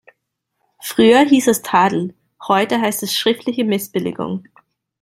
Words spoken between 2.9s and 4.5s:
es schriftliche Missbilligung.